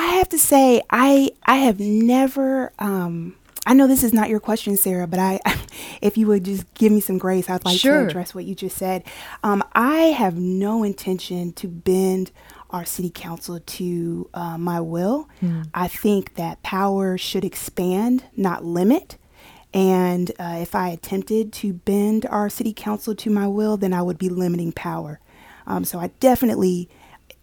I 0.00 0.14
have 0.14 0.30
to 0.30 0.38
say, 0.38 0.80
I 0.88 1.32
I 1.44 1.56
have 1.56 1.78
never. 1.78 2.72
Um, 2.78 3.36
I 3.66 3.74
know 3.74 3.86
this 3.86 4.02
is 4.02 4.14
not 4.14 4.30
your 4.30 4.40
question, 4.40 4.78
Sarah, 4.78 5.06
but 5.06 5.20
I, 5.20 5.40
if 6.00 6.16
you 6.16 6.26
would 6.28 6.46
just 6.46 6.72
give 6.72 6.90
me 6.90 7.00
some 7.00 7.18
grace, 7.18 7.50
I'd 7.50 7.66
like 7.66 7.78
sure. 7.78 8.00
to 8.00 8.08
address 8.08 8.34
what 8.34 8.46
you 8.46 8.54
just 8.54 8.78
said. 8.78 9.04
Um, 9.42 9.62
I 9.74 10.04
have 10.04 10.38
no 10.38 10.82
intention 10.82 11.52
to 11.52 11.68
bend 11.68 12.30
our 12.70 12.86
city 12.86 13.10
council 13.10 13.60
to 13.60 14.30
uh, 14.32 14.56
my 14.56 14.80
will. 14.80 15.28
Mm. 15.42 15.68
I 15.74 15.88
think 15.88 16.36
that 16.36 16.62
power 16.62 17.18
should 17.18 17.44
expand, 17.44 18.24
not 18.34 18.64
limit. 18.64 19.18
And 19.74 20.30
uh, 20.38 20.58
if 20.60 20.74
I 20.74 20.88
attempted 20.88 21.52
to 21.54 21.74
bend 21.74 22.24
our 22.26 22.48
city 22.48 22.72
council 22.72 23.14
to 23.16 23.28
my 23.28 23.46
will, 23.46 23.76
then 23.76 23.92
I 23.92 24.00
would 24.00 24.18
be 24.18 24.30
limiting 24.30 24.72
power. 24.72 25.20
Um, 25.66 25.84
so 25.84 25.98
I 25.98 26.08
definitely 26.20 26.88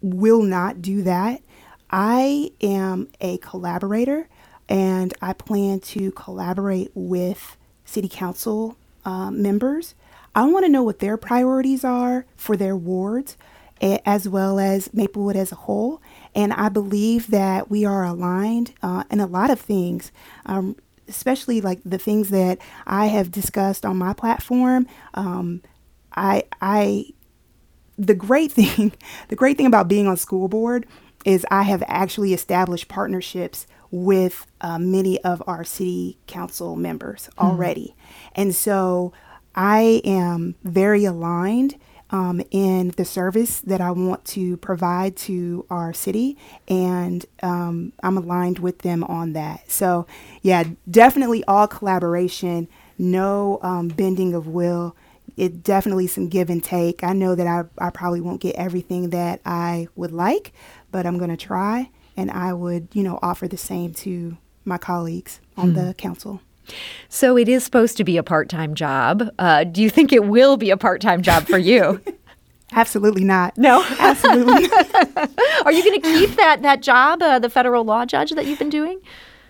will 0.02 0.42
not 0.42 0.82
do 0.82 1.02
that. 1.02 1.42
I 1.90 2.52
am 2.62 3.08
a 3.20 3.38
collaborator 3.38 4.28
and 4.68 5.14
I 5.22 5.34
plan 5.34 5.80
to 5.80 6.12
collaborate 6.12 6.92
with 6.94 7.56
city 7.84 8.08
council 8.08 8.76
uh, 9.04 9.30
members. 9.30 9.94
I 10.34 10.46
want 10.46 10.66
to 10.66 10.70
know 10.70 10.84
what 10.84 11.00
their 11.00 11.16
priorities 11.18 11.84
are 11.84 12.26
for 12.36 12.56
their 12.56 12.76
wards. 12.76 13.36
as 14.06 14.28
well 14.28 14.58
as 14.60 14.92
Maplewood 14.94 15.36
as 15.36 15.52
a 15.52 15.56
whole. 15.56 16.02
And 16.34 16.52
I 16.54 16.70
believe 16.70 17.28
that 17.28 17.70
we 17.70 17.84
are 17.86 18.04
aligned 18.04 18.74
uh, 18.82 19.04
in 19.10 19.20
a 19.20 19.26
lot 19.26 19.50
of 19.50 19.60
things. 19.60 20.12
Um, 20.46 20.76
especially 21.08 21.60
like 21.62 21.80
the 21.84 21.98
things 21.98 22.30
that 22.30 22.58
I 22.86 23.06
have 23.06 23.30
discussed 23.32 23.86
on 23.86 23.96
my 23.98 24.12
platform. 24.12 24.88
Um, 25.14 25.62
I, 26.16 26.44
I, 26.62 27.06
the 27.98 28.14
great 28.14 28.52
thing, 28.60 28.92
the 29.28 29.36
great 29.36 29.56
thing 29.56 29.66
about 29.66 29.88
being 29.88 30.08
on 30.08 30.16
school 30.18 30.48
board 30.48 30.86
is 31.24 31.46
I 31.50 31.62
have 31.62 31.82
actually 31.86 32.32
established 32.32 32.88
partnerships 32.88 33.66
with 33.90 34.46
uh, 34.60 34.78
many 34.78 35.18
of 35.24 35.42
our 35.46 35.64
city 35.64 36.18
council 36.26 36.76
members 36.76 37.28
mm-hmm. 37.32 37.46
already. 37.46 37.94
And 38.34 38.54
so 38.54 39.12
I 39.54 40.02
am 40.04 40.54
very 40.62 41.04
aligned 41.04 41.76
um, 42.10 42.40
in 42.50 42.90
the 42.96 43.04
service 43.04 43.60
that 43.60 43.80
I 43.80 43.90
want 43.90 44.24
to 44.26 44.56
provide 44.58 45.16
to 45.16 45.66
our 45.68 45.92
city, 45.92 46.38
and 46.66 47.24
um, 47.42 47.92
I'm 48.02 48.16
aligned 48.16 48.60
with 48.60 48.78
them 48.78 49.04
on 49.04 49.34
that. 49.34 49.70
So, 49.70 50.06
yeah, 50.40 50.64
definitely 50.90 51.44
all 51.44 51.66
collaboration, 51.66 52.68
no 52.96 53.58
um, 53.62 53.88
bending 53.88 54.34
of 54.34 54.46
will. 54.46 54.96
It 55.36 55.62
definitely 55.62 56.06
some 56.06 56.28
give 56.28 56.50
and 56.50 56.64
take. 56.64 57.04
I 57.04 57.12
know 57.12 57.34
that 57.34 57.46
I, 57.46 57.64
I 57.86 57.90
probably 57.90 58.20
won't 58.20 58.40
get 58.40 58.56
everything 58.56 59.10
that 59.10 59.40
I 59.44 59.88
would 59.94 60.10
like, 60.10 60.52
but 60.90 61.06
I'm 61.06 61.18
going 61.18 61.30
to 61.30 61.36
try, 61.36 61.90
and 62.16 62.30
I 62.30 62.52
would, 62.52 62.88
you 62.92 63.02
know, 63.02 63.18
offer 63.22 63.48
the 63.48 63.56
same 63.56 63.92
to 63.94 64.36
my 64.64 64.78
colleagues 64.78 65.40
on 65.56 65.70
hmm. 65.70 65.74
the 65.76 65.94
council. 65.94 66.40
So 67.08 67.38
it 67.38 67.48
is 67.48 67.64
supposed 67.64 67.96
to 67.96 68.04
be 68.04 68.16
a 68.16 68.22
part 68.22 68.48
time 68.48 68.74
job. 68.74 69.30
Uh, 69.38 69.64
do 69.64 69.82
you 69.82 69.90
think 69.90 70.12
it 70.12 70.24
will 70.24 70.56
be 70.56 70.70
a 70.70 70.76
part 70.76 71.00
time 71.00 71.22
job 71.22 71.46
for 71.46 71.58
you? 71.58 72.00
Absolutely 72.72 73.24
not. 73.24 73.56
No, 73.56 73.82
absolutely. 73.98 74.66
Are 75.64 75.72
you 75.72 75.82
going 75.82 76.00
to 76.00 76.06
keep 76.06 76.36
that 76.36 76.60
that 76.60 76.82
job, 76.82 77.22
uh, 77.22 77.38
the 77.38 77.48
federal 77.48 77.82
law 77.82 78.04
judge 78.04 78.32
that 78.32 78.44
you've 78.44 78.58
been 78.58 78.68
doing? 78.68 79.00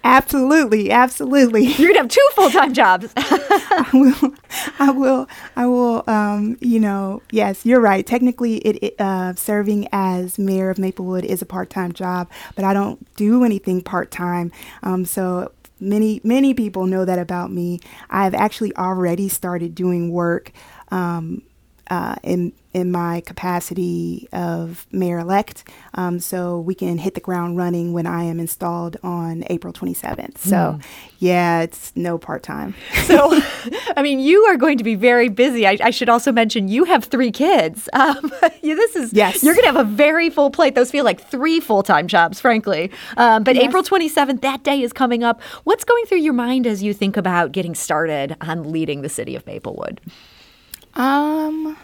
Absolutely, 0.05 0.90
absolutely. 0.90 1.64
You're 1.76 1.88
gonna 1.88 2.00
have 2.00 2.09
two 2.09 2.26
full 2.35 2.50
time 2.50 2.73
jobs. 2.73 3.12
I 3.17 3.90
will, 3.93 4.35
I 4.78 4.90
will, 4.90 5.28
I 5.57 5.67
will. 5.67 6.05
Um, 6.07 6.57
you 6.61 6.78
know, 6.81 7.21
yes, 7.31 7.67
you're 7.67 7.81
right. 7.81 8.07
Technically, 8.07 8.57
it, 8.59 8.78
it 8.83 8.95
uh, 9.00 9.35
serving 9.35 9.88
as 9.93 10.38
mayor 10.38 10.71
of 10.71 10.78
Maplewood 10.78 11.25
is 11.25 11.43
a 11.43 11.47
part 11.47 11.69
time 11.69 11.93
job, 11.93 12.31
but 12.55 12.64
I 12.64 12.73
don't 12.73 13.12
do 13.17 13.45
anything 13.45 13.83
part 13.83 14.11
time. 14.11 14.52
Um, 14.83 15.05
so 15.05 15.52
many 15.81 16.21
many 16.25 16.55
people 16.55 16.87
know 16.87 17.05
that 17.05 17.19
about 17.19 17.50
me. 17.52 17.81
I've 18.09 18.35
actually 18.35 18.75
already 18.76 19.28
started 19.28 19.75
doing 19.75 20.11
work 20.11 20.52
um, 20.90 21.43
uh, 21.90 22.17
in 22.23 22.52
in 22.75 22.93
my 22.93 23.21
capacity 23.23 24.29
of 24.33 24.87
mayor 24.93 25.19
elect, 25.19 25.65
um, 25.95 26.19
so 26.19 26.61
we 26.61 26.75
can 26.75 26.99
hit 26.99 27.15
the 27.15 27.21
ground 27.21 27.57
running 27.57 27.93
when 27.93 28.07
I 28.07 28.25
am 28.25 28.39
installed 28.39 28.97
on 29.03 29.45
April 29.49 29.73
27th. 29.73 30.39
So, 30.39 30.57
mm. 30.57 30.85
yeah, 31.19 31.63
it's 31.63 31.93
no 31.97 32.19
part 32.19 32.43
time. 32.43 32.75
so, 33.05 33.41
I 33.97 34.03
mean, 34.03 34.21
you 34.21 34.45
are 34.45 34.57
going 34.57 34.77
to 34.79 34.85
be 34.85 34.95
very 34.95 35.29
busy. 35.29 35.67
I, 35.67 35.79
I 35.83 35.91
should 35.91 36.11
also 36.11 36.31
mention 36.31 36.69
you 36.69 36.85
have 36.85 37.05
three 37.05 37.31
kids. 37.31 37.89
Um, 37.99 38.31
yeah, 38.63 38.77
this 38.77 38.95
is 38.95 39.13
yes. 39.13 39.43
You're 39.43 39.55
going 39.55 39.67
to 39.67 39.73
have 39.73 39.87
a 39.87 39.91
very 39.91 40.31
full 40.31 40.51
plate. 40.51 40.77
Those 40.77 40.89
feel 40.91 41.05
like 41.05 41.21
three 41.21 41.59
full 41.59 41.83
time 41.83 42.07
jobs, 42.07 42.41
frankly. 42.41 42.93
Um, 43.17 43.43
but 43.43 43.57
yes. 43.57 43.65
April 43.65 43.83
27th, 43.83 44.41
that 44.43 44.63
day 44.63 44.83
is 44.83 44.93
coming 44.93 45.25
up. 45.25 45.43
What's 45.65 45.83
going 45.83 46.05
through 46.07 46.19
your 46.19 46.33
mind 46.33 46.65
as 46.67 46.81
you 46.81 46.95
think 46.95 47.17
about 47.17 47.51
getting 47.51 47.75
started 47.75 48.37
on 48.41 48.71
leading 48.71 49.03
the 49.03 49.09
city 49.09 49.35
of 49.35 49.45
Maplewood? 49.47 50.01
Um, 50.95 51.77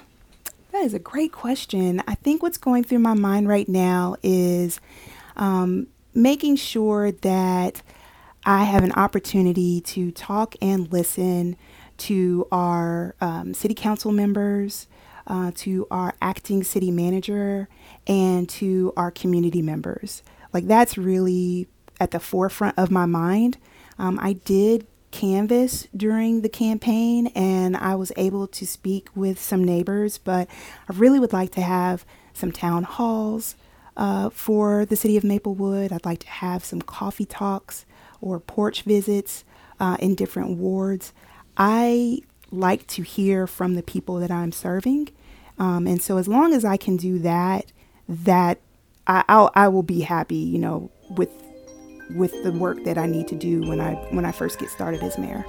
that 0.74 0.84
is 0.84 0.92
a 0.92 0.98
great 0.98 1.30
question. 1.30 2.02
I 2.08 2.16
think 2.16 2.42
what's 2.42 2.58
going 2.58 2.82
through 2.82 2.98
my 2.98 3.14
mind 3.14 3.48
right 3.48 3.68
now 3.68 4.16
is 4.24 4.80
um, 5.36 5.86
making 6.12 6.56
sure 6.56 7.12
that 7.12 7.80
I 8.44 8.64
have 8.64 8.82
an 8.82 8.90
opportunity 8.92 9.80
to 9.82 10.10
talk 10.10 10.56
and 10.60 10.92
listen 10.92 11.56
to 11.98 12.48
our 12.50 13.14
um, 13.20 13.54
city 13.54 13.74
council 13.74 14.10
members, 14.10 14.88
uh, 15.28 15.52
to 15.54 15.86
our 15.92 16.14
acting 16.20 16.64
city 16.64 16.90
manager, 16.90 17.68
and 18.08 18.48
to 18.48 18.92
our 18.96 19.12
community 19.12 19.62
members. 19.62 20.24
Like, 20.52 20.66
that's 20.66 20.98
really 20.98 21.68
at 22.00 22.10
the 22.10 22.18
forefront 22.18 22.76
of 22.76 22.90
my 22.90 23.06
mind. 23.06 23.58
Um, 23.96 24.18
I 24.20 24.32
did 24.32 24.88
canvas 25.14 25.86
during 25.96 26.40
the 26.40 26.48
campaign 26.48 27.28
and 27.36 27.76
I 27.76 27.94
was 27.94 28.10
able 28.16 28.48
to 28.48 28.66
speak 28.66 29.08
with 29.14 29.40
some 29.40 29.62
neighbors, 29.62 30.18
but 30.18 30.48
I 30.88 30.92
really 30.92 31.20
would 31.20 31.32
like 31.32 31.52
to 31.52 31.60
have 31.60 32.04
some 32.32 32.50
town 32.50 32.82
halls 32.82 33.54
uh, 33.96 34.30
for 34.30 34.84
the 34.84 34.96
city 34.96 35.16
of 35.16 35.22
Maplewood. 35.22 35.92
I'd 35.92 36.04
like 36.04 36.18
to 36.18 36.28
have 36.28 36.64
some 36.64 36.82
coffee 36.82 37.24
talks 37.24 37.86
or 38.20 38.40
porch 38.40 38.82
visits 38.82 39.44
uh, 39.78 39.96
in 40.00 40.16
different 40.16 40.58
wards. 40.58 41.12
I 41.56 42.22
like 42.50 42.88
to 42.88 43.02
hear 43.02 43.46
from 43.46 43.74
the 43.76 43.84
people 43.84 44.16
that 44.16 44.32
I'm 44.32 44.50
serving. 44.50 45.10
Um, 45.60 45.86
and 45.86 46.02
so 46.02 46.18
as 46.18 46.26
long 46.26 46.52
as 46.52 46.64
I 46.64 46.76
can 46.76 46.96
do 46.96 47.20
that, 47.20 47.66
that 48.08 48.58
I, 49.06 49.22
I'll, 49.28 49.52
I 49.54 49.68
will 49.68 49.84
be 49.84 50.00
happy, 50.00 50.34
you 50.34 50.58
know, 50.58 50.90
with 51.08 51.30
with 52.10 52.42
the 52.42 52.52
work 52.52 52.84
that 52.84 52.98
I 52.98 53.06
need 53.06 53.28
to 53.28 53.34
do 53.34 53.62
when 53.62 53.80
I 53.80 53.94
when 54.10 54.24
I 54.24 54.32
first 54.32 54.58
get 54.58 54.68
started 54.70 55.02
as 55.02 55.18
mayor. 55.18 55.44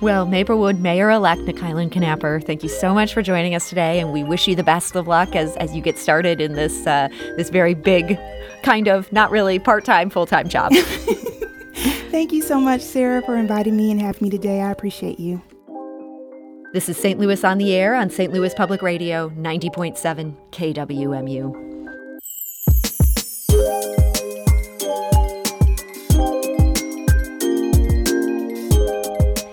Well, 0.00 0.26
Maplewood 0.26 0.80
Mayor-elect 0.80 1.42
Nikylan 1.42 1.90
Knapper, 1.90 2.44
thank 2.44 2.62
you 2.62 2.68
so 2.68 2.94
much 2.94 3.14
for 3.14 3.22
joining 3.22 3.54
us 3.54 3.68
today, 3.68 4.00
and 4.00 4.12
we 4.12 4.24
wish 4.24 4.48
you 4.48 4.56
the 4.56 4.64
best 4.64 4.96
of 4.96 5.06
luck 5.06 5.36
as, 5.36 5.56
as 5.56 5.74
you 5.74 5.82
get 5.82 5.98
started 5.98 6.40
in 6.40 6.54
this 6.54 6.86
uh, 6.86 7.08
this 7.36 7.50
very 7.50 7.74
big, 7.74 8.18
kind 8.62 8.88
of 8.88 9.12
not 9.12 9.30
really 9.30 9.58
part-time, 9.58 10.10
full-time 10.10 10.48
job. 10.48 10.72
thank 12.10 12.32
you 12.32 12.42
so 12.42 12.60
much, 12.60 12.80
Sarah, 12.80 13.22
for 13.22 13.36
inviting 13.36 13.76
me 13.76 13.90
and 13.90 14.00
having 14.00 14.22
me 14.22 14.30
today. 14.30 14.60
I 14.60 14.70
appreciate 14.70 15.20
you. 15.20 15.42
This 16.72 16.88
is 16.88 16.96
St. 16.96 17.20
Louis 17.20 17.44
on 17.44 17.58
the 17.58 17.74
Air 17.74 17.94
on 17.94 18.08
St. 18.08 18.32
Louis 18.32 18.54
Public 18.54 18.80
Radio, 18.80 19.28
90.7 19.30 20.34
KWMU. 20.52 21.71